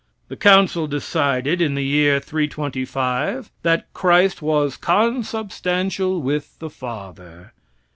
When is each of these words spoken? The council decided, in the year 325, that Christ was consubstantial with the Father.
The 0.29 0.35
council 0.35 0.87
decided, 0.87 1.61
in 1.61 1.75
the 1.75 1.83
year 1.85 2.19
325, 2.19 3.51
that 3.61 3.93
Christ 3.93 4.41
was 4.41 4.75
consubstantial 4.75 6.23
with 6.23 6.57
the 6.57 6.71
Father. 6.71 7.53